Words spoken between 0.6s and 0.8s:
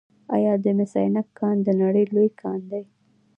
د